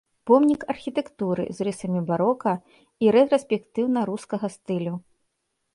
Помнік 0.29 0.61
архітэктуры 0.73 1.43
з 1.57 1.67
рысамі 1.67 2.01
барока 2.09 2.53
і 3.05 3.13
рэтраспектыўна-рускага 3.19 4.47
стылю. 4.57 4.93